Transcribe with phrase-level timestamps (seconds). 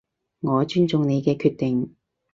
[0.39, 1.95] 我尊重你嘅決定